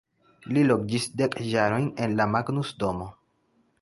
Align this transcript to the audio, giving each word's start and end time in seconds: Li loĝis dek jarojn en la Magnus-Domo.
Li 0.55 0.61
loĝis 0.69 1.05
dek 1.21 1.37
jarojn 1.49 1.87
en 2.07 2.17
la 2.21 2.27
Magnus-Domo. 2.37 3.11